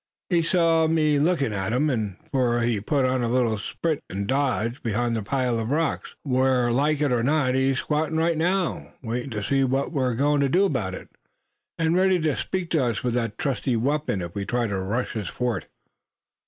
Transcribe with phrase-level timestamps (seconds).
[0.31, 4.81] He saw me lookin' at him, for he put on a little spurt, and dodged
[4.81, 9.43] behind that pile of rocks, where like as not he's squattin' right now, waitin' to
[9.43, 11.07] see what we're agoin' to do about it,
[11.77, 15.13] and ready to speak to us with that trusty weapon if we try to rush
[15.13, 15.67] his fort."